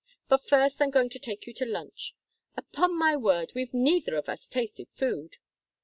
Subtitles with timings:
[0.29, 2.15] But first I'm going to take you to lunch.
[2.57, 5.37] Upon my word, we've neither of us tasted food!